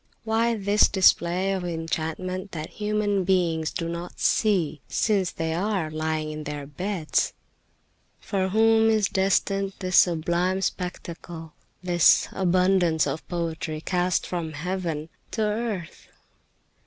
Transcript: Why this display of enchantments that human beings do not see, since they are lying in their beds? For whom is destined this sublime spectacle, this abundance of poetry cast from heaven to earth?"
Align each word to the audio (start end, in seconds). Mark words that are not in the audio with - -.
Why 0.23 0.55
this 0.55 0.87
display 0.89 1.53
of 1.53 1.63
enchantments 1.63 2.49
that 2.53 2.71
human 2.71 3.23
beings 3.23 3.69
do 3.69 3.87
not 3.87 4.19
see, 4.19 4.81
since 4.87 5.29
they 5.29 5.53
are 5.53 5.91
lying 5.91 6.31
in 6.31 6.45
their 6.45 6.65
beds? 6.65 7.33
For 8.19 8.47
whom 8.47 8.89
is 8.89 9.07
destined 9.07 9.73
this 9.77 9.97
sublime 9.99 10.63
spectacle, 10.63 11.53
this 11.83 12.27
abundance 12.31 13.05
of 13.05 13.27
poetry 13.27 13.79
cast 13.79 14.25
from 14.25 14.53
heaven 14.53 15.09
to 15.33 15.43
earth?" 15.43 16.07